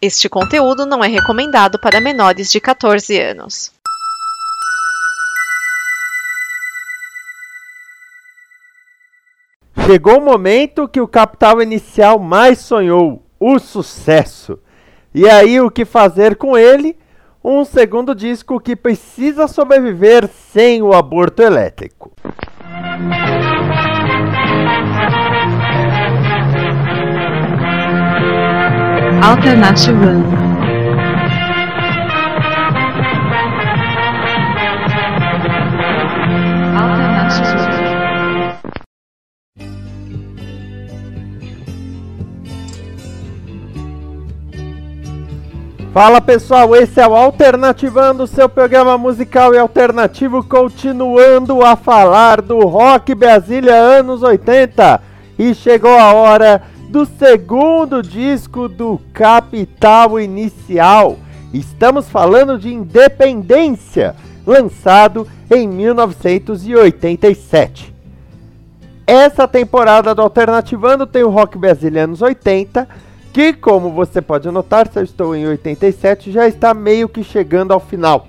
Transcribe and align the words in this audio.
Este 0.00 0.28
conteúdo 0.28 0.86
não 0.86 1.02
é 1.02 1.08
recomendado 1.08 1.76
para 1.80 2.00
menores 2.00 2.52
de 2.52 2.60
14 2.60 3.20
anos. 3.20 3.72
Chegou 9.86 10.18
o 10.18 10.24
momento 10.24 10.86
que 10.86 11.00
o 11.00 11.08
capital 11.08 11.60
inicial 11.60 12.18
mais 12.18 12.58
sonhou, 12.60 13.20
o 13.40 13.58
sucesso. 13.58 14.58
E 15.12 15.28
aí, 15.28 15.60
o 15.60 15.70
que 15.70 15.84
fazer 15.84 16.36
com 16.36 16.56
ele? 16.56 16.96
Um 17.42 17.64
segundo 17.64 18.14
disco 18.14 18.60
que 18.60 18.76
precisa 18.76 19.48
sobreviver 19.48 20.28
sem 20.28 20.80
o 20.80 20.92
aborto 20.92 21.42
elétrico. 21.42 22.12
Alternativando. 29.22 30.28
Alternativando. 36.76 37.78
Fala 45.92 46.20
pessoal, 46.20 46.76
esse 46.76 47.00
é 47.00 47.06
o 47.08 47.16
Alternativando, 47.16 48.24
seu 48.26 48.48
programa 48.48 48.96
musical 48.96 49.52
e 49.52 49.58
alternativo, 49.58 50.44
continuando 50.44 51.64
a 51.64 51.74
falar 51.74 52.40
do 52.40 52.60
Rock 52.60 53.16
Brasília 53.16 53.74
anos 53.74 54.22
80. 54.22 55.00
E 55.36 55.54
chegou 55.54 55.98
a 55.98 56.12
hora 56.12 56.62
do 56.88 57.04
segundo 57.04 58.02
disco 58.02 58.66
do 58.68 58.98
Capital 59.12 60.18
Inicial. 60.18 61.18
Estamos 61.52 62.08
falando 62.08 62.58
de 62.58 62.72
Independência, 62.72 64.16
lançado 64.46 65.28
em 65.50 65.68
1987. 65.68 67.94
Essa 69.06 69.46
temporada 69.46 70.14
do 70.14 70.22
Alternativando 70.22 71.06
tem 71.06 71.22
o 71.22 71.28
Rock 71.28 71.58
Brasília 71.58 72.04
anos 72.04 72.22
80 72.22 72.88
que, 73.32 73.52
como 73.52 73.92
você 73.92 74.22
pode 74.22 74.50
notar, 74.50 74.88
se 74.88 74.98
eu 74.98 75.04
estou 75.04 75.36
em 75.36 75.46
87, 75.46 76.32
já 76.32 76.48
está 76.48 76.72
meio 76.72 77.06
que 77.08 77.22
chegando 77.22 77.72
ao 77.72 77.80
final. 77.80 78.26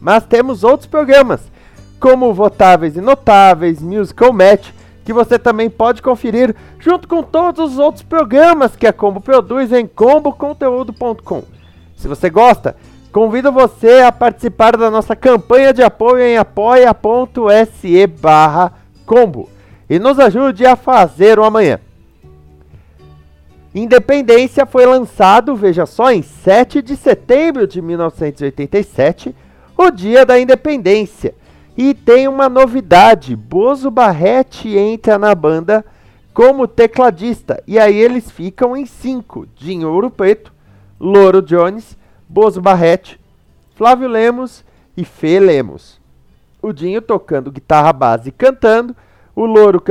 Mas 0.00 0.24
temos 0.24 0.64
outros 0.64 0.88
programas, 0.88 1.40
como 2.00 2.34
Votáveis 2.34 2.96
e 2.96 3.00
Notáveis, 3.00 3.80
Musical 3.80 4.32
Match, 4.32 4.70
que 5.04 5.12
você 5.12 5.38
também 5.38 5.68
pode 5.68 6.02
conferir 6.02 6.54
junto 6.78 7.08
com 7.08 7.22
todos 7.22 7.72
os 7.72 7.78
outros 7.78 8.02
programas 8.02 8.76
que 8.76 8.86
a 8.86 8.92
Combo 8.92 9.20
produz 9.20 9.72
em 9.72 9.86
comboconteúdo.com. 9.86 11.42
Se 11.96 12.08
você 12.08 12.30
gosta, 12.30 12.76
convido 13.12 13.52
você 13.52 14.00
a 14.00 14.12
participar 14.12 14.76
da 14.76 14.90
nossa 14.90 15.14
campanha 15.14 15.72
de 15.72 15.82
apoio 15.82 16.22
em 16.24 16.36
apoia.se 16.36 18.08
combo 19.04 19.48
e 19.88 19.98
nos 19.98 20.18
ajude 20.18 20.64
a 20.64 20.74
fazer 20.74 21.38
o 21.38 21.44
amanhã. 21.44 21.78
Independência 23.74 24.66
foi 24.66 24.84
lançado, 24.84 25.56
veja 25.56 25.86
só, 25.86 26.12
em 26.12 26.22
7 26.22 26.82
de 26.82 26.94
setembro 26.94 27.66
de 27.66 27.80
1987, 27.80 29.34
o 29.76 29.90
dia 29.90 30.26
da 30.26 30.38
independência. 30.38 31.34
E 31.76 31.94
tem 31.94 32.28
uma 32.28 32.48
novidade: 32.48 33.34
Bozo 33.34 33.90
Barrete 33.90 34.76
entra 34.76 35.18
na 35.18 35.34
banda 35.34 35.84
como 36.34 36.68
tecladista. 36.68 37.62
E 37.66 37.78
aí 37.78 37.96
eles 37.96 38.30
ficam 38.30 38.76
em 38.76 38.86
5: 38.86 39.46
Dinho 39.56 39.90
Ouro 39.90 40.10
Preto, 40.10 40.52
Loro 41.00 41.40
Jones, 41.40 41.96
Bozo 42.28 42.60
Barrete, 42.60 43.18
Flávio 43.74 44.08
Lemos 44.08 44.64
e 44.96 45.04
Fê 45.04 45.40
Lemos. 45.40 46.00
O 46.60 46.72
Dinho 46.72 47.02
tocando 47.02 47.50
guitarra 47.50 47.92
base 47.92 48.28
e 48.28 48.32
cantando, 48.32 48.94
o 49.34 49.44
Louro 49.44 49.82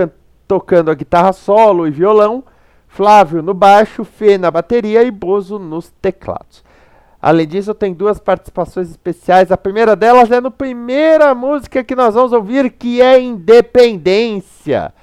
tocando 0.48 0.92
a 0.92 0.94
guitarra 0.94 1.34
solo 1.34 1.88
e 1.88 1.92
violão. 1.92 2.44
Flávio 2.88 3.42
no 3.42 3.54
baixo, 3.54 4.04
Fê 4.04 4.38
na 4.38 4.52
bateria 4.52 5.02
e 5.04 5.10
Bozo 5.10 5.58
nos 5.58 5.90
teclados. 6.02 6.64
Além 7.22 7.48
disso, 7.48 7.74
tem 7.74 7.94
duas 7.94 8.20
participações 8.20 8.90
especiais. 8.90 9.52
A 9.52 9.58
primeira 9.58 9.96
delas 9.96 10.32
é 10.32 10.42
no 10.42 10.50
primeira 10.50 11.36
música 11.36 11.84
que 11.84 11.96
nós 11.96 12.16
vamos 12.16 12.34
ouvir, 12.34 12.72
que 12.72 13.02
é 13.02 13.22
Independência, 13.22 14.94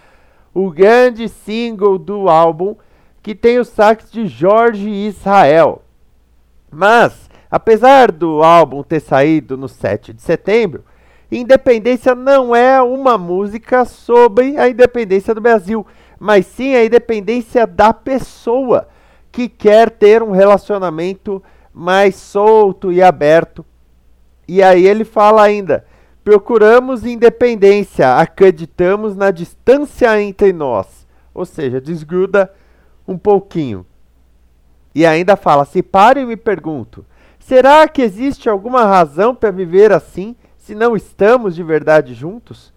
o 0.53 0.71
grande 0.71 1.29
single 1.29 1.99
do 1.99 2.29
álbum, 2.29 2.75
que 3.23 3.35
tem 3.35 3.59
o 3.59 3.65
sax 3.65 4.11
de 4.11 4.27
Jorge 4.27 4.89
Israel. 4.89 5.83
Mas, 6.71 7.31
apesar 7.51 8.11
do 8.11 8.43
álbum 8.43 8.83
ter 8.83 9.01
saído 9.01 9.57
no 9.57 9.69
7 9.69 10.13
de 10.13 10.23
setembro, 10.23 10.85
Independência 11.31 12.15
não 12.15 12.57
é 12.57 12.81
uma 12.83 13.17
música 13.19 13.85
sobre 13.85 14.59
a 14.59 14.69
independência 14.69 15.35
do 15.35 15.41
Brasil 15.41 15.87
mas 16.19 16.47
sim 16.47 16.75
a 16.75 16.85
independência 16.85 17.67
da 17.67 17.93
pessoa 17.93 18.89
que 19.31 19.49
quer 19.49 19.91
ter 19.91 20.23
um 20.23 20.33
relacionamento 20.33 21.43
mais 21.79 22.17
solto 22.17 22.91
e 22.91 23.01
aberto. 23.01 23.65
E 24.49 24.61
aí 24.63 24.85
ele 24.85 25.05
fala 25.05 25.43
ainda: 25.43 25.85
procuramos 26.25 27.07
independência, 27.07 28.17
acreditamos 28.17 29.15
na 29.15 29.31
distância 29.31 30.21
entre 30.21 30.53
nós. 30.53 31.07
Ou 31.33 31.45
seja, 31.45 31.81
desgruda 31.81 32.53
um 33.07 33.17
pouquinho. 33.17 33.87
E 34.93 35.07
ainda 35.07 35.37
fala: 35.37 35.65
se 35.65 35.81
paro 35.81 36.19
e 36.19 36.27
me 36.27 36.37
pergunto, 36.37 37.07
será 37.39 37.87
que 37.87 38.03
existe 38.03 38.49
alguma 38.49 38.85
razão 38.85 39.33
para 39.33 39.53
viver 39.53 39.93
assim 39.93 40.35
se 40.57 40.75
não 40.75 40.97
estamos 40.97 41.55
de 41.55 41.63
verdade 41.63 42.13
juntos? 42.13 42.73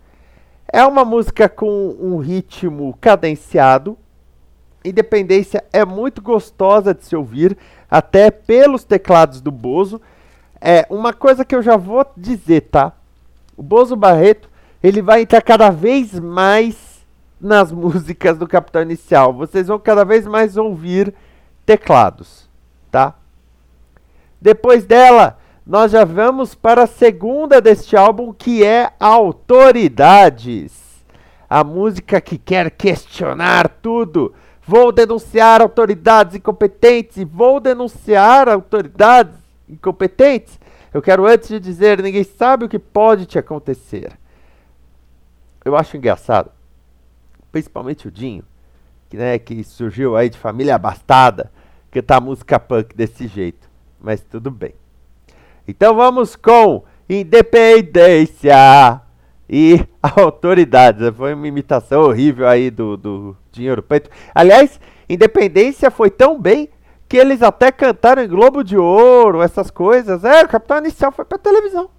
É 0.71 0.85
uma 0.85 1.03
música 1.03 1.49
com 1.49 1.97
um 1.99 2.17
ritmo 2.17 2.95
cadenciado. 3.01 3.97
Independência 4.85 5.63
é 5.73 5.83
muito 5.83 6.21
gostosa 6.21 6.93
de 6.93 7.05
se 7.05 7.15
ouvir, 7.15 7.57
até 7.91 8.31
pelos 8.31 8.85
teclados 8.85 9.41
do 9.41 9.51
Bozo. 9.51 10.01
É 10.61 10.87
uma 10.89 11.11
coisa 11.11 11.43
que 11.43 11.53
eu 11.53 11.61
já 11.61 11.75
vou 11.75 12.05
dizer, 12.15 12.61
tá? 12.61 12.93
O 13.57 13.61
Bozo 13.61 13.97
Barreto, 13.97 14.49
ele 14.81 15.01
vai 15.01 15.23
entrar 15.23 15.41
cada 15.41 15.69
vez 15.69 16.17
mais 16.17 17.05
nas 17.39 17.69
músicas 17.73 18.37
do 18.37 18.47
Capitão 18.47 18.81
Inicial. 18.81 19.33
Vocês 19.33 19.67
vão 19.67 19.77
cada 19.77 20.05
vez 20.05 20.25
mais 20.25 20.55
ouvir 20.55 21.13
teclados, 21.65 22.49
tá? 22.89 23.15
Depois 24.39 24.85
dela, 24.85 25.37
nós 25.65 25.91
já 25.91 26.03
vamos 26.03 26.55
para 26.55 26.83
a 26.83 26.87
segunda 26.87 27.61
deste 27.61 27.95
álbum, 27.95 28.33
que 28.33 28.63
é 28.63 28.91
Autoridades. 28.99 30.71
A 31.49 31.63
música 31.63 32.21
que 32.21 32.37
quer 32.37 32.71
questionar 32.71 33.67
tudo. 33.81 34.33
Vou 34.65 34.91
denunciar 34.91 35.61
autoridades 35.61 36.35
incompetentes 36.35 37.23
vou 37.23 37.59
denunciar 37.59 38.47
autoridades 38.47 39.33
incompetentes. 39.67 40.59
Eu 40.93 41.01
quero 41.01 41.25
antes 41.25 41.49
de 41.49 41.59
dizer, 41.59 42.01
ninguém 42.01 42.23
sabe 42.23 42.65
o 42.65 42.69
que 42.69 42.77
pode 42.77 43.25
te 43.25 43.39
acontecer. 43.39 44.11
Eu 45.63 45.75
acho 45.75 45.95
engraçado, 45.95 46.51
principalmente 47.51 48.07
o 48.07 48.11
Dinho, 48.11 48.43
que, 49.09 49.17
né, 49.17 49.39
que 49.39 49.63
surgiu 49.63 50.15
aí 50.15 50.29
de 50.29 50.37
família 50.37 50.75
abastada, 50.75 51.51
cantar 51.89 52.19
música 52.19 52.59
punk 52.59 52.95
desse 52.95 53.27
jeito. 53.27 53.69
Mas 53.99 54.21
tudo 54.21 54.51
bem. 54.51 54.73
Então 55.67 55.95
vamos 55.95 56.35
com 56.35 56.83
independência 57.07 59.01
e 59.51 59.85
autoridades. 60.01 61.09
Foi 61.15 61.33
uma 61.33 61.47
imitação 61.47 62.03
horrível 62.03 62.47
aí 62.47 62.71
do, 62.71 62.95
do 62.95 63.37
Dinheiro 63.51 63.83
Preto. 63.83 64.09
Aliás, 64.33 64.79
independência 65.09 65.91
foi 65.91 66.09
tão 66.09 66.39
bem 66.39 66.69
que 67.09 67.17
eles 67.17 67.41
até 67.41 67.73
cantaram 67.73 68.23
em 68.23 68.27
Globo 68.29 68.63
de 68.63 68.77
Ouro, 68.77 69.41
essas 69.41 69.69
coisas. 69.69 70.23
É, 70.23 70.43
o 70.43 70.47
Capitão 70.47 70.77
Inicial 70.77 71.11
foi 71.11 71.25
pra 71.25 71.37
televisão. 71.37 71.89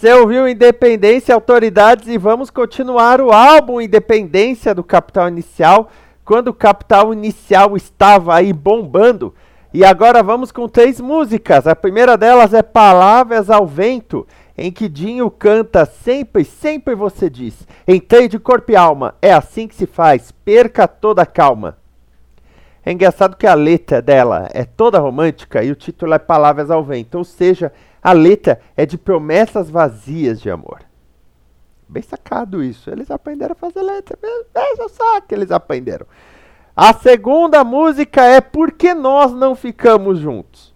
Você 0.00 0.14
ouviu 0.14 0.48
Independência, 0.48 1.34
Autoridades 1.34 2.08
e 2.08 2.16
vamos 2.16 2.48
continuar 2.48 3.20
o 3.20 3.30
álbum 3.30 3.82
Independência 3.82 4.74
do 4.74 4.82
Capital 4.82 5.28
Inicial, 5.28 5.90
quando 6.24 6.48
o 6.48 6.54
Capital 6.54 7.12
Inicial 7.12 7.76
estava 7.76 8.34
aí 8.34 8.50
bombando. 8.50 9.34
E 9.74 9.84
agora 9.84 10.22
vamos 10.22 10.50
com 10.50 10.66
três 10.66 10.98
músicas. 11.02 11.66
A 11.66 11.76
primeira 11.76 12.16
delas 12.16 12.54
é 12.54 12.62
Palavras 12.62 13.50
ao 13.50 13.66
Vento, 13.66 14.26
em 14.56 14.72
que 14.72 14.88
Dinho 14.88 15.30
canta 15.30 15.84
sempre, 15.84 16.46
sempre 16.46 16.94
você 16.94 17.28
diz. 17.28 17.68
Entrei 17.86 18.26
de 18.26 18.38
corpo 18.38 18.72
e 18.72 18.76
alma, 18.76 19.14
é 19.20 19.34
assim 19.34 19.68
que 19.68 19.74
se 19.74 19.84
faz, 19.84 20.32
perca 20.32 20.88
toda 20.88 21.20
a 21.20 21.26
calma. 21.26 21.76
É 22.82 22.90
engraçado 22.90 23.36
que 23.36 23.46
a 23.46 23.52
letra 23.52 24.00
dela 24.00 24.48
é 24.54 24.64
toda 24.64 24.98
romântica 24.98 25.62
e 25.62 25.70
o 25.70 25.76
título 25.76 26.14
é 26.14 26.18
Palavras 26.18 26.70
ao 26.70 26.82
Vento, 26.82 27.18
ou 27.18 27.24
seja, 27.24 27.70
a 28.02 28.12
letra 28.12 28.60
é 28.76 28.86
de 28.86 28.96
promessas 28.96 29.70
vazias 29.70 30.40
de 30.40 30.50
amor. 30.50 30.80
Bem 31.88 32.02
sacado 32.02 32.62
isso. 32.62 32.88
Eles 32.88 33.10
aprenderam 33.10 33.52
a 33.52 33.56
fazer 33.56 33.82
letra. 33.82 34.18
Veja 34.22 34.88
só 34.88 35.20
que 35.20 35.34
eles 35.34 35.50
aprenderam. 35.50 36.06
A 36.74 36.94
segunda 36.94 37.64
música 37.64 38.22
é 38.24 38.40
Por 38.40 38.72
que 38.72 38.94
nós 38.94 39.32
não 39.32 39.54
ficamos 39.54 40.18
juntos? 40.18 40.70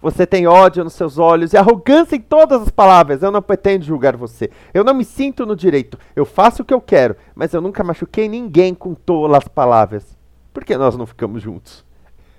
Você 0.00 0.26
tem 0.26 0.48
ódio 0.48 0.82
nos 0.82 0.94
seus 0.94 1.16
olhos 1.16 1.52
e 1.52 1.56
arrogância 1.56 2.16
em 2.16 2.20
todas 2.20 2.62
as 2.62 2.70
palavras. 2.70 3.22
Eu 3.22 3.30
não 3.30 3.40
pretendo 3.40 3.84
julgar 3.84 4.16
você. 4.16 4.50
Eu 4.74 4.84
não 4.84 4.92
me 4.92 5.04
sinto 5.04 5.46
no 5.46 5.56
direito. 5.56 5.96
Eu 6.14 6.26
faço 6.26 6.62
o 6.62 6.64
que 6.64 6.74
eu 6.74 6.80
quero, 6.80 7.16
mas 7.34 7.54
eu 7.54 7.60
nunca 7.60 7.84
machuquei 7.84 8.28
ninguém 8.28 8.74
com 8.74 8.94
tolas 8.94 9.46
palavras. 9.46 10.18
Por 10.52 10.64
que 10.64 10.76
nós 10.76 10.96
não 10.96 11.06
ficamos 11.06 11.40
juntos? 11.40 11.84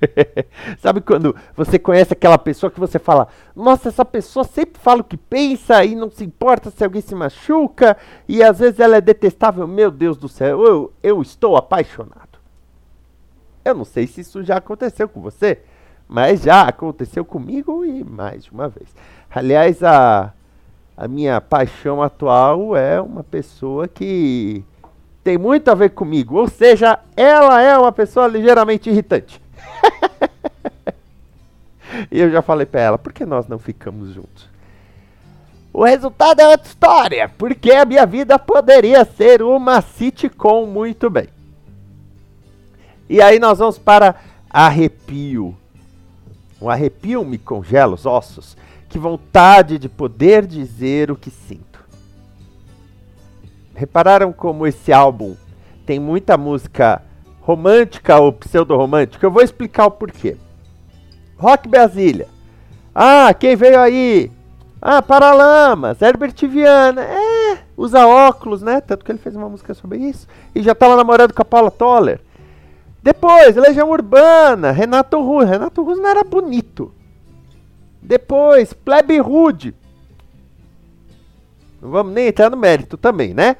Sabe 0.79 1.01
quando 1.01 1.35
você 1.55 1.77
conhece 1.79 2.13
aquela 2.13 2.37
pessoa 2.37 2.71
que 2.71 2.79
você 2.79 2.99
fala, 2.99 3.27
nossa, 3.55 3.89
essa 3.89 4.05
pessoa 4.05 4.43
sempre 4.43 4.81
fala 4.81 5.01
o 5.01 5.03
que 5.03 5.17
pensa 5.17 5.83
e 5.83 5.95
não 5.95 6.09
se 6.09 6.23
importa 6.23 6.69
se 6.69 6.83
alguém 6.83 7.01
se 7.01 7.15
machuca 7.15 7.97
e 8.27 8.43
às 8.43 8.59
vezes 8.59 8.79
ela 8.79 8.97
é 8.97 9.01
detestável. 9.01 9.67
Meu 9.67 9.91
Deus 9.91 10.17
do 10.17 10.27
céu, 10.27 10.63
eu, 10.63 10.93
eu 11.01 11.21
estou 11.21 11.55
apaixonado. 11.55 12.39
Eu 13.63 13.75
não 13.75 13.85
sei 13.85 14.07
se 14.07 14.21
isso 14.21 14.43
já 14.43 14.57
aconteceu 14.57 15.07
com 15.07 15.21
você, 15.21 15.59
mas 16.07 16.43
já 16.43 16.63
aconteceu 16.63 17.23
comigo 17.23 17.85
e 17.85 18.03
mais 18.03 18.43
de 18.43 18.51
uma 18.51 18.67
vez. 18.67 18.93
Aliás, 19.33 19.81
a, 19.83 20.33
a 20.97 21.07
minha 21.07 21.39
paixão 21.39 22.01
atual 22.01 22.75
é 22.75 22.99
uma 22.99 23.23
pessoa 23.23 23.87
que 23.87 24.65
tem 25.23 25.37
muito 25.37 25.69
a 25.69 25.73
ver 25.73 25.91
comigo, 25.91 26.37
ou 26.37 26.49
seja, 26.49 26.99
ela 27.15 27.61
é 27.61 27.77
uma 27.77 27.91
pessoa 27.91 28.27
ligeiramente 28.27 28.89
irritante. 28.89 29.42
E 32.11 32.19
eu 32.19 32.31
já 32.31 32.41
falei 32.41 32.65
pra 32.65 32.81
ela, 32.81 32.97
por 32.97 33.13
que 33.13 33.25
nós 33.25 33.47
não 33.47 33.59
ficamos 33.59 34.13
juntos? 34.13 34.49
O 35.73 35.83
resultado 35.83 36.39
é 36.39 36.47
outra 36.47 36.67
história, 36.67 37.29
porque 37.29 37.71
a 37.71 37.85
minha 37.85 38.05
vida 38.05 38.37
poderia 38.37 39.03
ser 39.05 39.41
uma 39.41 39.81
sitcom 39.81 40.67
muito 40.67 41.09
bem. 41.09 41.27
E 43.09 43.21
aí 43.21 43.39
nós 43.39 43.59
vamos 43.59 43.79
para 43.79 44.15
arrepio. 44.49 45.57
Um 46.61 46.69
arrepio 46.69 47.25
me 47.25 47.37
congela 47.37 47.95
os 47.95 48.05
ossos. 48.05 48.55
Que 48.87 48.99
vontade 48.99 49.79
de 49.79 49.89
poder 49.89 50.45
dizer 50.45 51.09
o 51.09 51.15
que 51.15 51.31
sinto. 51.31 51.83
Repararam 53.73 54.31
como 54.31 54.67
esse 54.67 54.93
álbum 54.93 55.35
tem 55.85 55.99
muita 55.99 56.37
música 56.37 57.01
romântica 57.43 58.19
ou 58.19 58.31
pseudo-romântica? 58.33 59.25
Eu 59.25 59.31
vou 59.31 59.43
explicar 59.43 59.85
o 59.85 59.91
porquê. 59.91 60.37
Rock 61.37 61.67
Brasília. 61.67 62.27
Ah, 62.95 63.33
quem 63.33 63.55
veio 63.55 63.79
aí? 63.79 64.31
Ah, 64.81 65.01
Paralamas, 65.01 66.01
Herbert 66.01 66.35
Viana. 66.47 67.03
É, 67.03 67.59
usa 67.75 68.07
óculos, 68.07 68.61
né? 68.61 68.81
Tanto 68.81 69.03
que 69.03 69.11
ele 69.11 69.19
fez 69.19 69.35
uma 69.35 69.49
música 69.49 69.73
sobre 69.73 69.99
isso. 69.99 70.27
E 70.55 70.61
já 70.61 70.73
tava 70.73 70.95
namorando 70.95 71.33
com 71.33 71.41
a 71.41 71.45
Paula 71.45 71.71
Toller. 71.71 72.19
Depois, 73.01 73.55
Legião 73.55 73.89
Urbana, 73.89 74.71
Renato 74.71 75.21
Russo. 75.21 75.47
Renato 75.47 75.83
Russo 75.83 76.01
não 76.01 76.09
era 76.09 76.23
bonito. 76.23 76.93
Depois, 78.01 78.73
Plebe 78.73 79.17
Rude. 79.19 79.75
Não 81.81 81.89
vamos 81.89 82.13
nem 82.13 82.27
entrar 82.27 82.49
no 82.49 82.55
mérito 82.55 82.97
também, 82.97 83.33
né? 83.33 83.57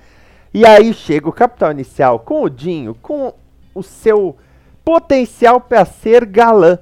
E 0.53 0.65
aí 0.65 0.93
chega 0.93 1.27
o 1.27 1.33
Capital 1.33 1.71
Inicial 1.71 2.19
com 2.19 2.43
o 2.43 2.49
Dinho, 2.49 2.95
com 3.01 3.33
o 3.73 3.81
seu 3.83 4.35
potencial 4.83 5.59
para 5.59 5.85
ser 5.85 6.25
galã. 6.25 6.79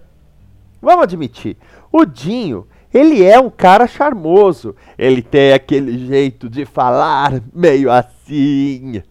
Vamos 0.81 1.03
admitir, 1.03 1.57
o 1.91 2.05
Dinho, 2.05 2.67
ele 2.93 3.23
é 3.23 3.39
um 3.39 3.49
cara 3.49 3.87
charmoso. 3.87 4.75
Ele 4.97 5.21
tem 5.21 5.53
aquele 5.53 6.07
jeito 6.07 6.49
de 6.49 6.65
falar 6.65 7.41
meio 7.53 7.91
assim, 7.91 9.01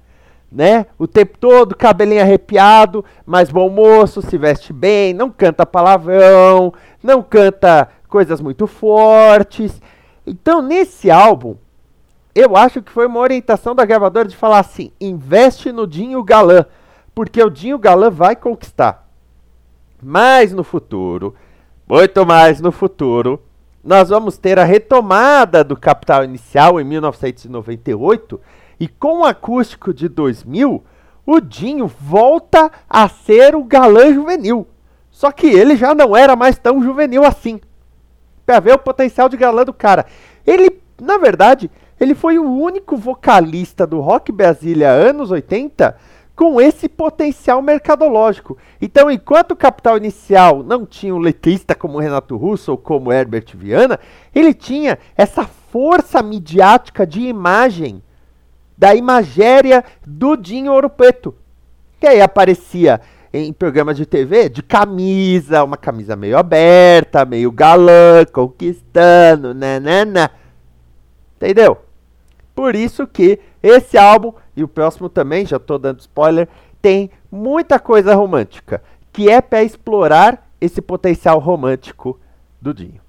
né? 0.51 0.87
O 0.99 1.07
tempo 1.07 1.39
todo, 1.39 1.77
cabelinho 1.77 2.21
arrepiado, 2.21 3.05
mas 3.25 3.51
bom 3.51 3.71
moço, 3.71 4.21
se 4.21 4.37
veste 4.37 4.73
bem, 4.73 5.15
não 5.15 5.31
canta 5.31 5.65
palavrão, 5.65 6.75
não 7.03 7.23
canta 7.23 7.89
coisas 8.09 8.41
muito 8.41 8.67
fortes. 8.67 9.81
Então, 10.27 10.61
nesse 10.61 11.11
álbum, 11.11 11.57
eu 12.35 12.57
acho 12.57 12.83
que 12.83 12.93
foi 12.93 13.07
uma 13.07 13.21
orientação 13.21 13.75
da 13.75 13.85
gravadora 13.85 14.29
de 14.29 14.37
falar 14.37 14.59
assim: 14.59 14.93
investe 15.01 15.73
no 15.73 15.87
Dinho 15.87 16.23
Galã 16.23 16.67
porque 17.21 17.43
o 17.43 17.51
Dinho 17.51 17.79
Galã 17.79 18.09
vai 18.09 18.35
conquistar. 18.35 19.07
Mas 20.03 20.55
no 20.55 20.65
futuro, 20.65 21.35
muito 21.87 22.25
mais 22.25 22.63
no 22.63 22.73
futuro, 22.73 23.43
nós 23.85 24.09
vamos 24.09 24.39
ter 24.39 24.59
a 24.59 24.65
retomada 24.65 25.63
do 25.63 25.77
Capital 25.77 26.25
Inicial 26.25 26.81
em 26.81 26.85
1998 26.85 28.41
e 28.81 28.89
com 28.89 29.21
o 29.21 29.25
acústico 29.27 29.93
de 29.93 30.09
2000, 30.09 30.83
o 31.27 31.41
Dinho 31.43 31.87
volta 31.87 32.73
a 32.89 33.07
ser 33.07 33.55
o 33.55 33.65
galã 33.65 34.15
juvenil. 34.15 34.67
Só 35.11 35.31
que 35.31 35.47
ele 35.47 35.77
já 35.77 35.95
não 35.95 36.17
era 36.17 36.35
mais 36.35 36.59
tão 36.59 36.83
juvenil 36.83 37.23
assim. 37.23 37.61
Para 38.47 38.61
ver 38.61 38.73
o 38.73 38.79
potencial 38.79 39.29
de 39.29 39.37
galã 39.37 39.63
do 39.63 39.75
cara. 39.75 40.07
Ele, 40.47 40.81
na 40.99 41.19
verdade, 41.19 41.71
ele 42.01 42.15
foi 42.15 42.39
o 42.39 42.51
único 42.51 42.97
vocalista 42.97 43.87
do 43.87 44.01
Rock 44.01 44.33
Brasília 44.33 44.89
anos 44.89 45.31
80 45.31 46.09
com 46.41 46.59
esse 46.59 46.89
potencial 46.89 47.61
mercadológico. 47.61 48.57
Então, 48.81 49.11
enquanto 49.11 49.51
o 49.51 49.57
Capital 49.57 49.99
Inicial 49.99 50.63
não 50.63 50.87
tinha 50.87 51.15
um 51.15 51.19
letrista 51.19 51.75
como 51.75 51.99
Renato 51.99 52.35
Russo 52.35 52.71
ou 52.71 52.79
como 52.79 53.13
Herbert 53.13 53.45
Viana, 53.55 54.01
ele 54.35 54.55
tinha 54.55 54.99
essa 55.15 55.45
força 55.45 56.23
midiática 56.23 57.07
de 57.07 57.21
imagem 57.21 58.03
da 58.75 58.95
imagéria 58.95 59.85
do 60.07 60.35
Dinho 60.35 60.73
Ouro 60.73 60.89
Preto, 60.89 61.35
que 62.01 62.07
aí 62.07 62.23
aparecia 62.23 63.03
em 63.35 63.53
programas 63.53 63.99
de 63.99 64.07
TV 64.07 64.49
de 64.49 64.63
camisa, 64.63 65.63
uma 65.63 65.77
camisa 65.77 66.17
meio 66.17 66.39
aberta, 66.39 67.27
meio 67.27 67.53
galã, 67.53 68.25
conquistando, 68.33 69.53
nanana. 69.53 70.31
Entendeu? 71.37 71.77
Por 72.55 72.75
isso 72.75 73.07
que 73.07 73.39
esse 73.63 73.99
álbum 73.99 74.33
e 74.61 74.65
o 74.65 74.69
próximo 74.69 75.09
também, 75.09 75.47
já 75.47 75.57
estou 75.57 75.79
dando 75.79 76.01
spoiler, 76.01 76.47
tem 76.83 77.11
muita 77.33 77.79
coisa 77.79 78.15
romântica, 78.15 78.83
que 79.11 79.31
é 79.31 79.41
para 79.41 79.63
explorar 79.63 80.51
esse 80.61 80.83
potencial 80.83 81.39
romântico 81.39 82.21
do 82.61 82.75
Dinho. 82.75 83.01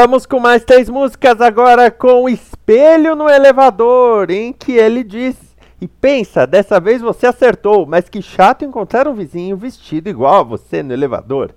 Vamos 0.00 0.26
com 0.26 0.38
mais 0.38 0.62
três 0.64 0.88
músicas 0.88 1.40
agora 1.40 1.90
com 1.90 2.28
Espelho 2.28 3.16
no 3.16 3.28
Elevador, 3.28 4.30
em 4.30 4.52
que 4.52 4.70
ele 4.70 5.02
diz: 5.02 5.36
E 5.80 5.88
pensa, 5.88 6.46
dessa 6.46 6.78
vez 6.78 7.02
você 7.02 7.26
acertou, 7.26 7.84
mas 7.84 8.08
que 8.08 8.22
chato 8.22 8.64
encontrar 8.64 9.08
um 9.08 9.12
vizinho 9.12 9.56
vestido 9.56 10.08
igual 10.08 10.36
a 10.36 10.42
você 10.44 10.84
no 10.84 10.92
elevador. 10.92 11.52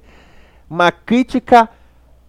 Uma 0.67 0.91
crítica 0.91 1.69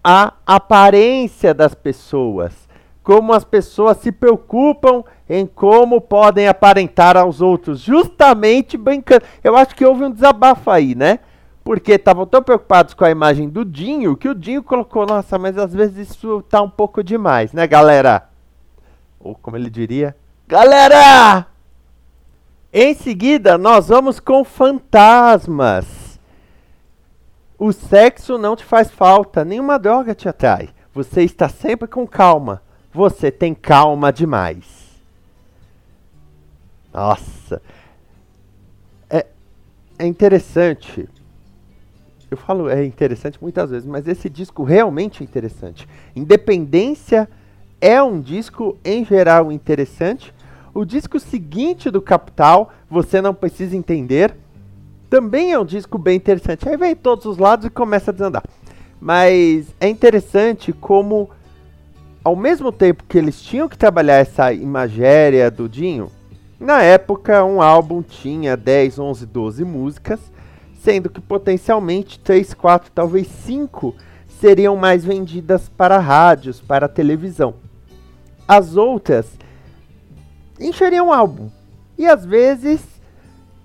à 0.05 0.35
aparência 0.47 1.55
das 1.55 1.75
pessoas, 1.75 2.69
como 3.03 3.33
as 3.33 3.43
pessoas 3.43 3.97
se 3.97 4.13
preocupam 4.13 5.03
em 5.27 5.47
como 5.47 5.99
podem 5.99 6.47
aparentar 6.47 7.17
aos 7.17 7.41
outros, 7.41 7.81
justamente 7.81 8.77
brincando. 8.77 9.25
Eu 9.43 9.57
acho 9.57 9.75
que 9.75 9.87
houve 9.87 10.05
um 10.05 10.11
desabafo 10.11 10.71
aí, 10.71 10.95
né? 10.95 11.21
Porque 11.65 11.93
estavam 11.93 12.27
tão 12.27 12.43
preocupados 12.43 12.95
com 12.95 13.05
a 13.05 13.11
imagem 13.11 13.49
do 13.49 13.65
Dinho 13.65 14.17
que 14.17 14.29
o 14.29 14.35
Dinho 14.35 14.63
colocou, 14.63 15.07
nossa, 15.07 15.39
mas 15.39 15.57
às 15.57 15.73
vezes 15.73 16.11
isso 16.11 16.43
tá 16.43 16.61
um 16.61 16.71
pouco 16.71 17.03
demais, 17.03 17.53
né, 17.53 17.67
galera? 17.67 18.29
Ou 19.21 19.35
como 19.35 19.57
ele 19.57 19.71
diria, 19.71 20.17
galera! 20.49 21.47
Em 22.73 22.95
seguida, 22.95 23.59
nós 23.59 23.89
vamos 23.89 24.19
com 24.19 24.43
fantasmas. 24.45 26.19
O 27.59 27.71
sexo 27.71 28.39
não 28.39 28.57
te 28.57 28.65
faz 28.65 28.91
falta, 28.91 29.45
nenhuma 29.45 29.79
droga 29.79 30.15
te 30.15 30.29
atrai. 30.29 30.71
Você 30.93 31.23
está 31.23 31.49
sempre 31.49 31.87
com 31.87 32.07
calma. 32.07 32.61
Você 32.93 33.31
tem 33.31 33.55
calma 33.55 34.13
demais. 34.13 35.01
Nossa. 36.93 37.63
É, 39.09 39.27
é 39.99 40.07
interessante. 40.07 41.09
Eu 42.33 42.39
falo 42.39 42.69
é 42.69 42.85
interessante 42.85 43.39
muitas 43.41 43.71
vezes, 43.71 43.87
mas 43.87 44.09
esse 44.09 44.31
disco 44.31 44.65
realmente 44.65 45.23
é 45.23 45.25
interessante. 45.25 45.87
Independência 46.17 47.29
é 47.79 48.03
um 48.03 48.21
disco 48.21 48.79
em 48.85 49.05
geral 49.05 49.53
interessante. 49.53 50.33
O 50.73 50.85
disco 50.85 51.21
seguinte 51.21 51.91
do 51.91 52.01
Capital, 52.01 52.73
Você 52.89 53.21
Não 53.21 53.35
Precisa 53.35 53.77
Entender, 53.77 54.35
também 55.11 55.53
é 55.53 55.59
um 55.59 55.65
disco 55.65 55.99
bem 55.99 56.17
interessante. 56.17 56.67
Aí 56.67 56.75
vem 56.77 56.97
todos 56.97 57.27
os 57.27 57.37
lados 57.37 57.67
e 57.67 57.71
começa 57.71 58.11
a 58.11 58.15
desandar. 58.15 58.43
Mas 58.99 59.67
é 59.79 59.87
interessante 59.87 60.73
como, 60.73 61.29
ao 62.25 62.35
mesmo 62.35 62.73
tempo 62.73 63.05
que 63.07 63.19
eles 63.19 63.43
tinham 63.43 63.69
que 63.69 63.77
trabalhar 63.77 64.17
essa 64.17 64.55
imagéria 64.55 65.51
do 65.51 65.69
Dinho, 65.69 66.11
na 66.59 66.83
época 66.83 67.45
um 67.45 67.61
álbum 67.61 68.01
tinha 68.01 68.57
10, 68.57 68.99
11, 68.99 69.27
12 69.27 69.65
músicas, 69.65 70.33
sendo 70.83 71.09
que 71.09 71.21
potencialmente 71.21 72.19
3, 72.19 72.55
4, 72.55 72.91
talvez 72.93 73.29
5 73.29 73.95
seriam 74.41 74.77
mais 74.77 75.05
vendidas 75.05 75.69
para 75.69 75.99
rádios, 75.99 76.61
para 76.61 76.89
televisão. 76.89 77.55
As 78.47 78.77
outras 78.77 79.27
encheriam 80.59 81.09
o 81.09 81.13
álbum. 81.13 81.49
E 81.97 82.07
às 82.07 82.25
vezes 82.25 82.81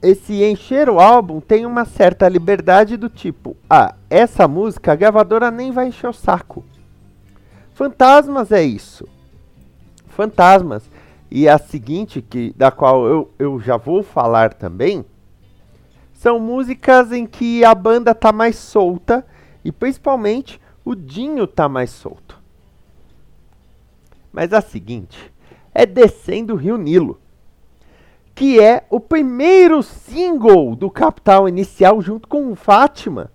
esse 0.02 0.44
encher 0.44 0.90
o 0.90 1.00
álbum 1.00 1.42
tem 1.42 1.66
uma 1.66 1.86
certa 1.86 2.30
liberdade 2.30 2.96
do 2.96 3.10
tipo, 3.10 3.58
ah, 3.68 3.96
essa 4.10 4.48
música 4.48 4.92
a 4.92 4.96
gravadora 4.96 5.50
nem 5.50 5.72
vai 5.72 5.88
encher 5.88 6.10
o 6.10 6.14
saco. 6.14 6.64
Fantasmas 7.74 8.52
é 8.52 8.62
isso. 8.64 9.08
Fantasmas. 10.10 10.84
E 11.30 11.50
a 11.50 11.58
seguinte, 11.58 12.22
que, 12.22 12.54
da 12.56 12.72
qual 12.72 13.06
eu, 13.08 13.32
eu 13.38 13.60
já 13.60 13.76
vou 13.76 14.02
falar 14.02 14.54
também, 14.54 15.04
são 16.18 16.40
músicas 16.40 17.12
em 17.12 17.28
que 17.28 17.64
a 17.64 17.76
banda 17.76 18.14
tá 18.16 18.32
mais 18.32 18.56
solta 18.56 19.24
e 19.64 19.72
principalmente 19.72 20.60
o 20.84 20.96
Dinho 20.96 21.46
tá 21.46 21.70
mais 21.70 21.92
solto. 21.92 22.42
Mas 24.34 24.52
a 24.52 24.60
seguinte 24.60 25.32
é 25.76 25.86
Descendo 25.86 26.56
o 26.56 26.58
Rio 26.58 26.76
Nilo, 26.76 27.22
que 28.34 28.60
é 28.60 28.84
o 28.90 29.00
primeiro 29.00 29.84
single 29.84 30.76
do 30.76 30.90
Capital 30.90 31.48
Inicial 31.48 32.02
junto 32.02 32.28
com 32.28 32.52
o 32.52 32.56
Fátima. 32.56 33.32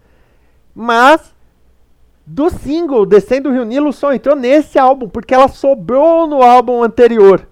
Mas 0.75 1.33
do 2.27 2.51
single 2.51 3.07
Descendo 3.07 3.49
o 3.49 3.53
Rio 3.53 3.65
Nilo 3.65 3.93
só 3.93 4.13
entrou 4.13 4.35
nesse 4.35 4.77
álbum, 4.77 5.09
porque 5.09 5.33
ela 5.33 5.47
sobrou 5.47 6.27
no 6.27 6.43
álbum 6.43 6.83
anterior. 6.83 7.47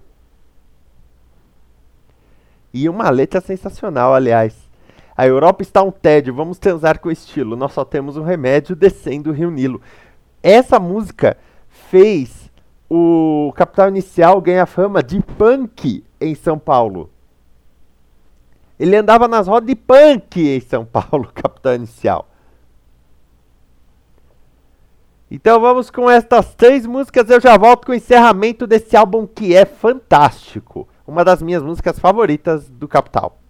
E 2.73 2.89
uma 2.89 3.09
letra 3.09 3.39
sensacional, 3.39 4.13
aliás. 4.13 4.70
A 5.21 5.27
Europa 5.27 5.61
está 5.61 5.83
um 5.83 5.91
tédio, 5.91 6.33
vamos 6.33 6.57
transar 6.57 6.99
com 6.99 7.11
estilo. 7.11 7.55
Nós 7.55 7.73
só 7.73 7.85
temos 7.85 8.17
um 8.17 8.23
remédio 8.23 8.75
descendo 8.75 9.29
o 9.29 9.33
Rio 9.33 9.51
Nilo. 9.51 9.79
Essa 10.41 10.79
música 10.79 11.37
fez 11.69 12.49
o 12.89 13.53
Capital 13.55 13.89
Inicial 13.89 14.41
ganhar 14.41 14.65
fama 14.65 15.03
de 15.03 15.21
punk 15.21 16.03
em 16.19 16.33
São 16.33 16.57
Paulo. 16.57 17.07
Ele 18.79 18.95
andava 18.95 19.27
nas 19.27 19.47
rodas 19.47 19.67
de 19.67 19.75
punk 19.75 20.37
em 20.41 20.59
São 20.59 20.83
Paulo, 20.83 21.29
Capital 21.35 21.75
Inicial. 21.75 22.27
Então 25.29 25.61
vamos 25.61 25.91
com 25.91 26.09
estas 26.09 26.55
três 26.55 26.87
músicas. 26.87 27.29
Eu 27.29 27.39
já 27.39 27.55
volto 27.59 27.85
com 27.85 27.91
o 27.91 27.95
encerramento 27.95 28.65
desse 28.65 28.97
álbum 28.97 29.27
que 29.27 29.55
é 29.55 29.65
fantástico. 29.65 30.89
Uma 31.05 31.23
das 31.23 31.43
minhas 31.43 31.61
músicas 31.61 31.99
favoritas 31.99 32.67
do 32.67 32.87
Capital. 32.87 33.40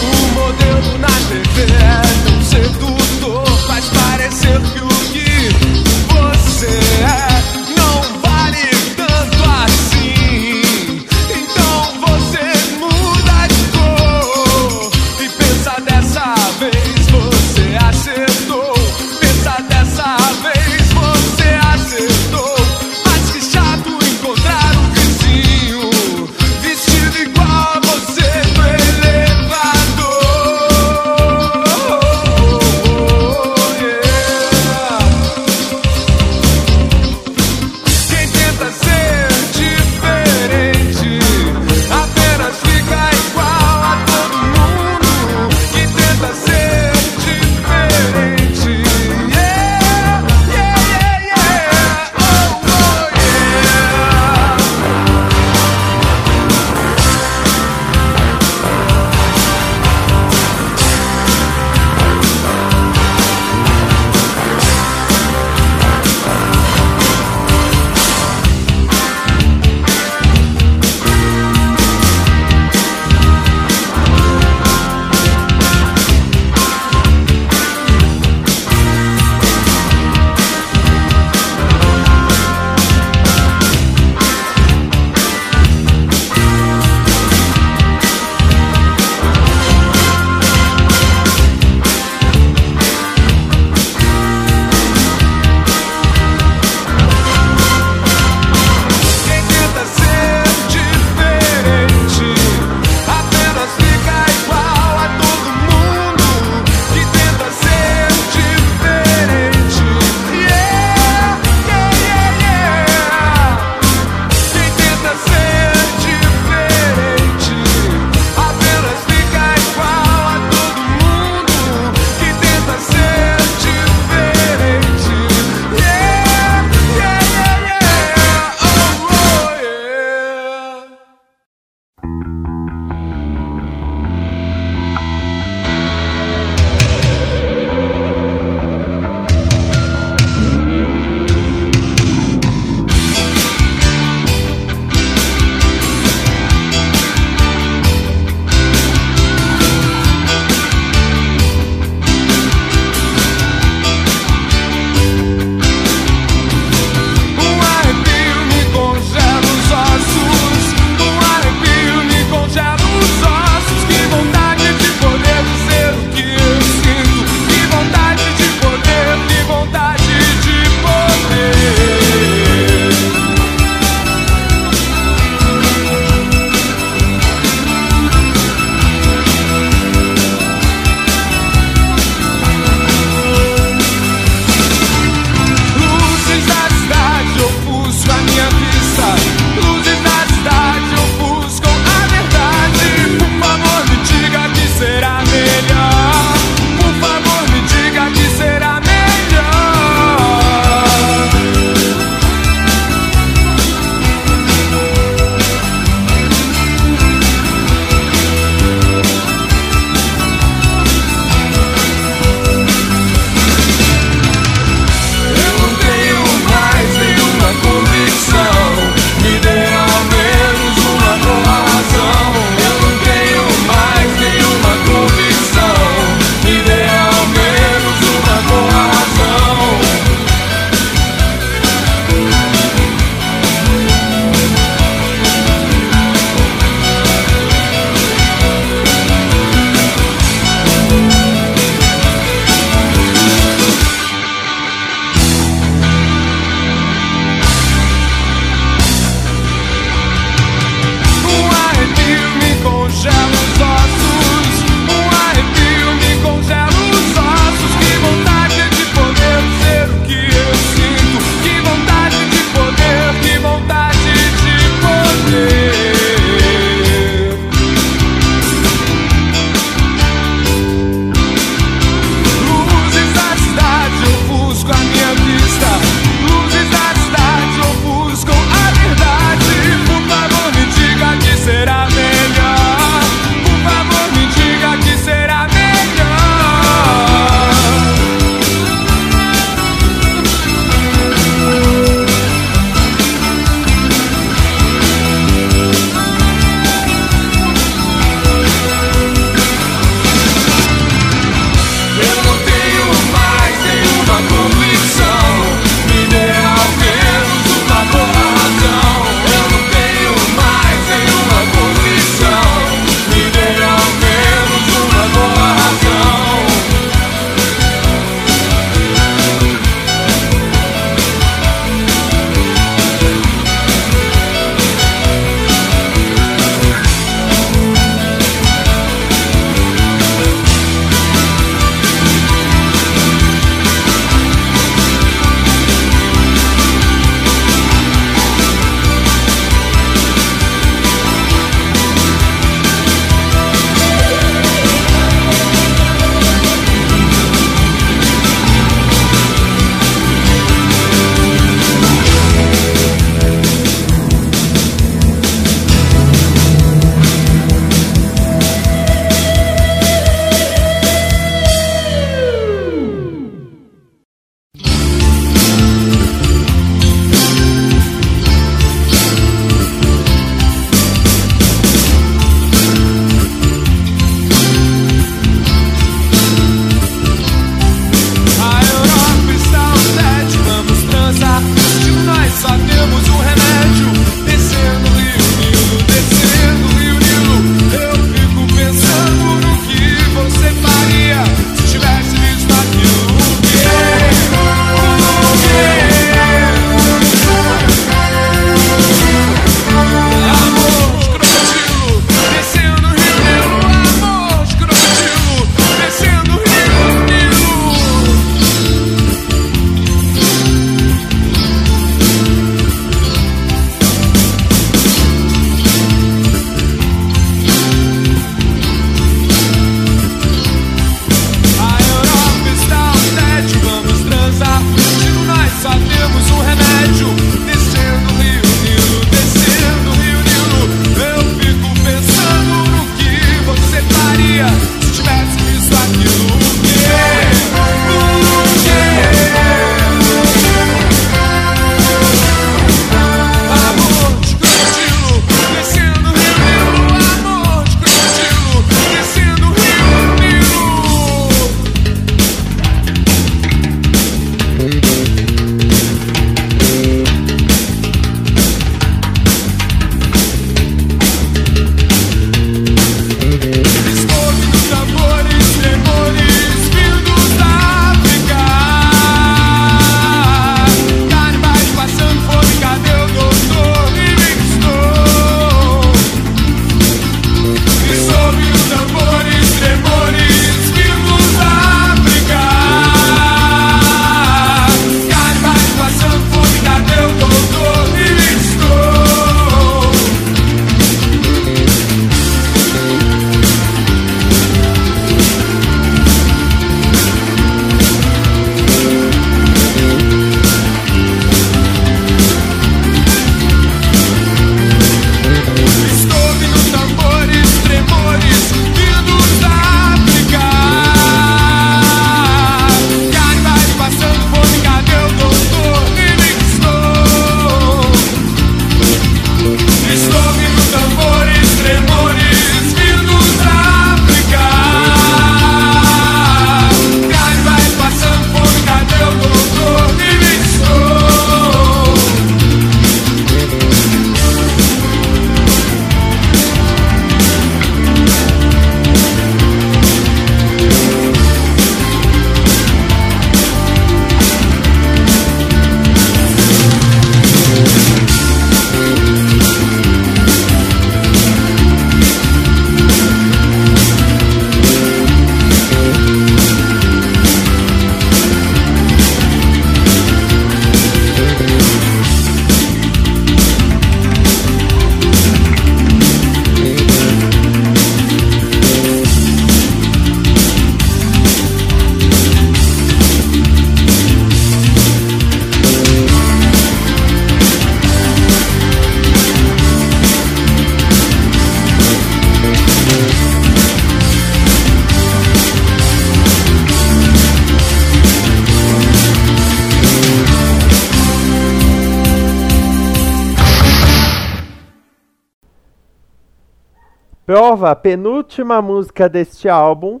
Prova, 597.30 597.70
a 597.70 597.76
penúltima 597.76 598.60
música 598.60 599.08
deste 599.08 599.48
álbum. 599.48 600.00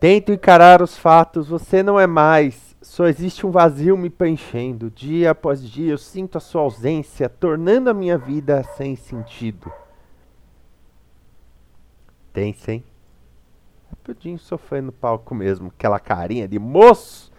Tento 0.00 0.32
encarar 0.32 0.80
os 0.80 0.96
fatos, 0.96 1.48
você 1.48 1.82
não 1.82 2.00
é 2.00 2.06
mais. 2.06 2.74
Só 2.80 3.06
existe 3.08 3.46
um 3.46 3.50
vazio 3.50 3.94
me 3.94 4.08
preenchendo. 4.08 4.90
Dia 4.90 5.32
após 5.32 5.62
dia 5.62 5.92
eu 5.92 5.98
sinto 5.98 6.38
a 6.38 6.40
sua 6.40 6.62
ausência, 6.62 7.28
tornando 7.28 7.90
a 7.90 7.92
minha 7.92 8.16
vida 8.16 8.62
sem 8.74 8.96
sentido. 8.96 9.70
Tem 12.32 12.54
sim. 12.54 12.82
Rapidinho 13.90 14.38
sofrendo 14.38 14.86
no 14.86 14.92
palco 14.92 15.34
mesmo, 15.34 15.70
aquela 15.76 16.00
carinha 16.00 16.48
de 16.48 16.58
moço. 16.58 17.30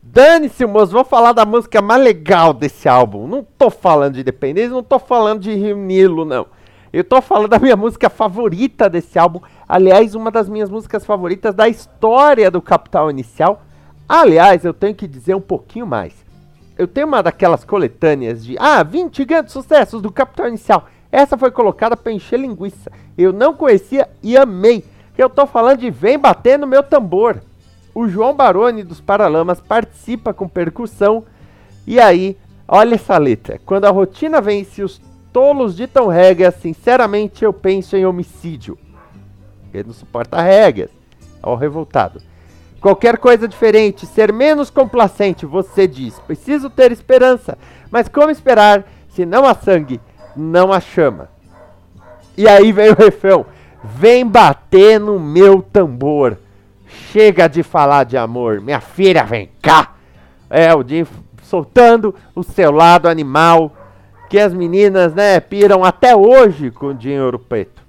Dane-se, 0.00 0.64
moço, 0.64 0.92
vou 0.92 1.04
falar 1.04 1.32
da 1.32 1.44
música 1.44 1.82
mais 1.82 2.00
legal 2.00 2.54
desse 2.54 2.88
álbum. 2.88 3.26
Não 3.26 3.42
tô 3.42 3.68
falando 3.68 4.14
de 4.14 4.20
Independência, 4.20 4.70
não 4.70 4.84
tô 4.84 5.00
falando 5.00 5.40
de 5.40 5.52
Rio 5.52 5.76
Nilo, 5.76 6.24
não. 6.24 6.46
Eu 6.92 7.02
tô 7.02 7.22
falando 7.22 7.48
da 7.48 7.58
minha 7.58 7.74
música 7.74 8.10
favorita 8.10 8.90
desse 8.90 9.18
álbum. 9.18 9.40
Aliás, 9.66 10.14
uma 10.14 10.30
das 10.30 10.46
minhas 10.46 10.68
músicas 10.68 11.06
favoritas 11.06 11.54
da 11.54 11.66
história 11.66 12.50
do 12.50 12.60
Capital 12.60 13.10
Inicial. 13.10 13.62
Aliás, 14.06 14.62
eu 14.62 14.74
tenho 14.74 14.94
que 14.94 15.08
dizer 15.08 15.34
um 15.34 15.40
pouquinho 15.40 15.86
mais. 15.86 16.12
Eu 16.76 16.86
tenho 16.86 17.06
uma 17.06 17.22
daquelas 17.22 17.64
coletâneas 17.64 18.44
de 18.44 18.56
ah, 18.58 18.82
20 18.82 19.24
grandes 19.24 19.54
sucessos 19.54 20.02
do 20.02 20.12
Capital 20.12 20.48
Inicial. 20.48 20.86
Essa 21.10 21.38
foi 21.38 21.50
colocada 21.50 21.96
para 21.96 22.12
encher 22.12 22.38
linguiça. 22.38 22.92
Eu 23.16 23.32
não 23.32 23.54
conhecia 23.54 24.06
e 24.22 24.36
amei. 24.36 24.84
Eu 25.16 25.30
tô 25.30 25.46
falando 25.46 25.78
de 25.78 25.90
Vem 25.90 26.18
Bater 26.18 26.58
no 26.58 26.66
Meu 26.66 26.82
Tambor. 26.82 27.40
O 27.94 28.06
João 28.06 28.34
Baroni 28.34 28.82
dos 28.82 29.00
Paralamas 29.00 29.60
participa 29.60 30.34
com 30.34 30.46
percussão. 30.46 31.24
E 31.86 31.98
aí, 31.98 32.36
olha 32.68 32.96
essa 32.96 33.16
letra. 33.16 33.58
Quando 33.64 33.86
a 33.86 33.90
rotina 33.90 34.42
vence 34.42 34.82
os 34.82 35.00
tolos 35.32 35.76
ditam 35.76 36.06
regras, 36.06 36.54
sinceramente 36.56 37.44
eu 37.44 37.52
penso 37.52 37.96
em 37.96 38.04
homicídio. 38.04 38.78
Ele 39.72 39.84
não 39.84 39.94
suporta 39.94 40.40
regras. 40.40 40.90
Ó, 41.42 41.54
revoltado. 41.54 42.20
Qualquer 42.80 43.16
coisa 43.18 43.46
diferente, 43.46 44.06
ser 44.06 44.32
menos 44.32 44.68
complacente, 44.68 45.46
você 45.46 45.86
diz. 45.86 46.18
Preciso 46.20 46.68
ter 46.68 46.92
esperança. 46.92 47.56
Mas 47.90 48.08
como 48.08 48.30
esperar 48.30 48.84
se 49.08 49.24
não 49.24 49.46
há 49.46 49.54
sangue, 49.54 50.00
não 50.36 50.72
há 50.72 50.80
chama? 50.80 51.28
E 52.36 52.48
aí 52.48 52.72
vem 52.72 52.90
o 52.90 52.96
refrão. 52.96 53.46
Vem 53.84 54.26
bater 54.26 54.98
no 54.98 55.18
meu 55.18 55.62
tambor. 55.62 56.38
Chega 56.86 57.48
de 57.48 57.62
falar 57.62 58.04
de 58.04 58.16
amor. 58.16 58.60
Minha 58.60 58.80
filha, 58.80 59.24
vem 59.24 59.50
cá. 59.60 59.94
É, 60.48 60.74
o 60.74 60.86
Jim 60.86 61.06
soltando 61.42 62.14
o 62.34 62.42
seu 62.42 62.70
lado 62.70 63.08
animal. 63.08 63.72
Que 64.32 64.38
as 64.38 64.54
meninas, 64.54 65.12
né, 65.12 65.38
piram 65.40 65.84
até 65.84 66.16
hoje 66.16 66.70
com 66.70 66.94
dinheiro 66.94 67.38
preto. 67.38 67.82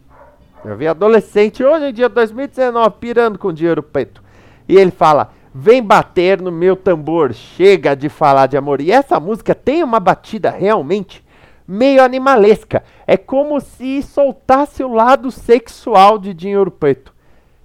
Eu 0.65 0.75
vi 0.75 0.85
adolescente 0.85 1.63
hoje 1.63 1.85
em 1.85 1.93
dia, 1.93 2.09
2019, 2.09 2.95
pirando 2.99 3.39
com 3.39 3.53
dinheiro 3.53 3.81
preto. 3.81 4.21
E 4.67 4.75
ele 4.75 4.91
fala: 4.91 5.31
Vem 5.55 5.81
bater 5.81 6.41
no 6.41 6.51
meu 6.51 6.75
tambor, 6.75 7.31
chega 7.31 7.95
de 7.95 8.09
falar 8.09 8.47
de 8.47 8.57
amor. 8.57 8.81
E 8.81 8.91
essa 8.91 9.21
música 9.21 9.55
tem 9.55 9.81
uma 9.85 10.01
batida 10.01 10.49
realmente 10.49 11.23
meio 11.65 12.03
animalesca. 12.03 12.83
É 13.07 13.15
como 13.15 13.61
se 13.61 14.01
soltasse 14.01 14.83
o 14.83 14.93
lado 14.93 15.31
sexual 15.31 16.19
de 16.19 16.33
Dinheiro 16.33 16.71
Preto. 16.71 17.13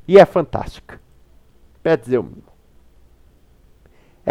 E 0.06 0.20
é 0.20 0.24
fantástica. 0.24 1.00
Quer 1.82 1.98
dizer. 1.98 2.22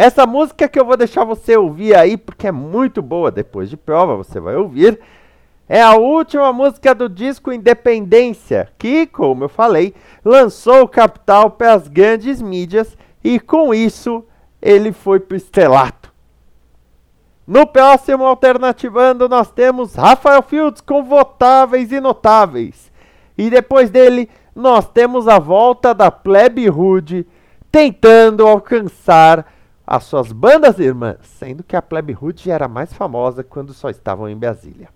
Essa 0.00 0.24
música 0.28 0.68
que 0.68 0.78
eu 0.78 0.84
vou 0.84 0.96
deixar 0.96 1.24
você 1.24 1.56
ouvir 1.56 1.92
aí, 1.92 2.16
porque 2.16 2.46
é 2.46 2.52
muito 2.52 3.02
boa, 3.02 3.32
depois 3.32 3.68
de 3.68 3.76
prova 3.76 4.14
você 4.14 4.38
vai 4.38 4.54
ouvir, 4.54 5.00
é 5.68 5.82
a 5.82 5.96
última 5.96 6.52
música 6.52 6.94
do 6.94 7.08
disco 7.08 7.50
Independência, 7.50 8.68
que, 8.78 9.08
como 9.08 9.42
eu 9.42 9.48
falei, 9.48 9.92
lançou 10.24 10.82
o 10.82 10.88
Capital 10.88 11.50
para 11.50 11.74
as 11.74 11.88
grandes 11.88 12.40
mídias 12.40 12.96
e 13.24 13.40
com 13.40 13.74
isso 13.74 14.24
ele 14.62 14.92
foi 14.92 15.18
pro 15.18 15.36
estrelato. 15.36 16.12
No 17.44 17.66
próximo 17.66 18.24
Alternativando 18.24 19.28
nós 19.28 19.50
temos 19.50 19.96
Rafael 19.96 20.42
Fields 20.42 20.80
com 20.80 21.02
Votáveis 21.02 21.90
e 21.90 21.98
Notáveis. 21.98 22.92
E 23.36 23.50
depois 23.50 23.90
dele 23.90 24.30
nós 24.54 24.88
temos 24.88 25.26
a 25.26 25.40
volta 25.40 25.92
da 25.92 26.08
Plebe 26.08 26.68
Rude 26.68 27.26
tentando 27.72 28.46
alcançar 28.46 29.57
as 29.90 30.04
suas 30.04 30.32
bandas 30.32 30.78
irmãs, 30.78 31.16
sendo 31.22 31.64
que 31.64 31.74
a 31.74 31.80
Plebe 31.80 32.12
Rude 32.12 32.50
era 32.50 32.68
mais 32.68 32.92
famosa 32.92 33.42
quando 33.42 33.72
só 33.72 33.88
estavam 33.88 34.28
em 34.28 34.36
Brasília. 34.36 34.90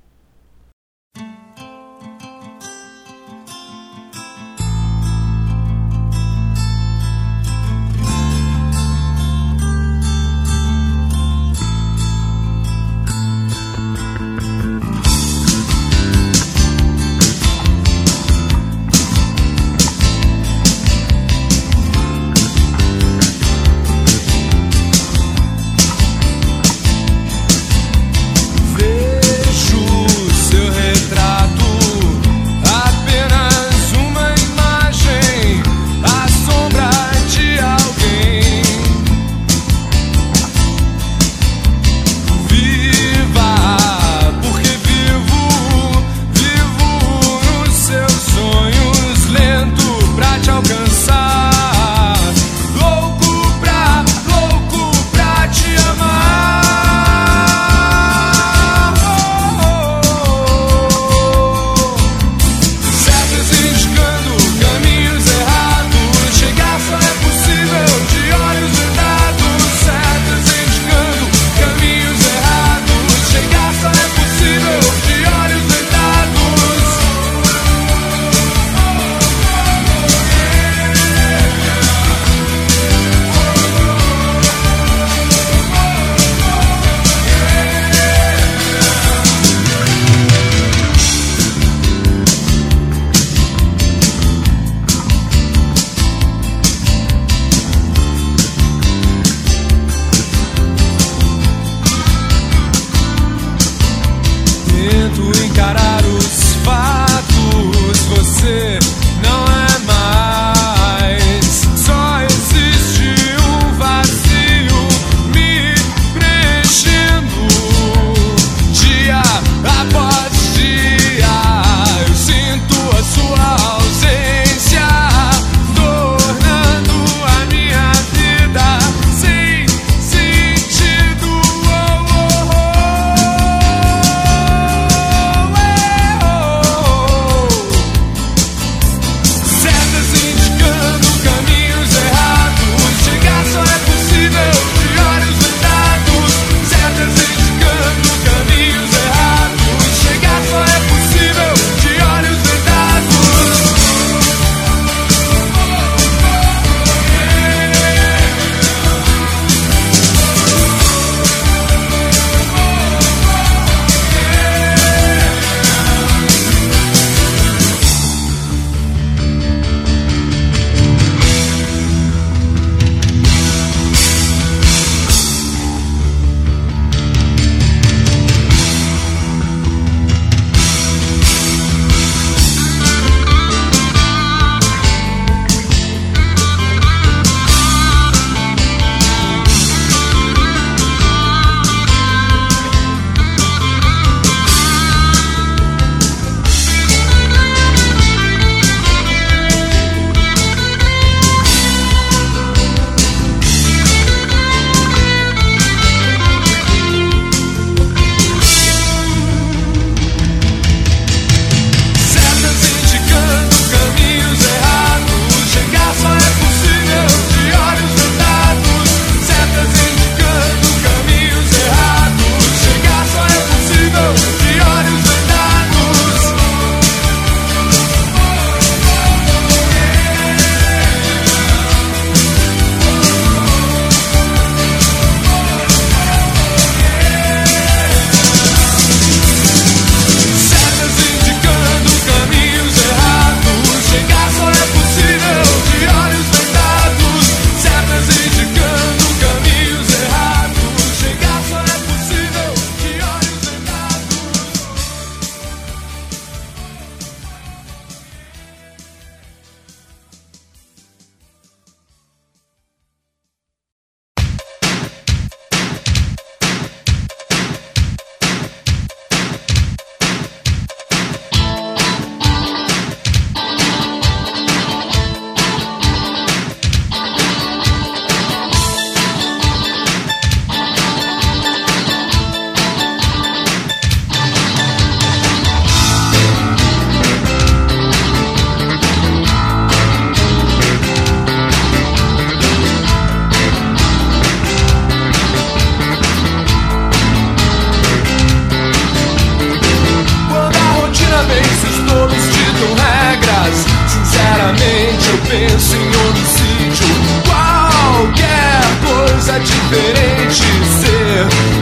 diferente 309.73 310.45
ser 310.81 311.62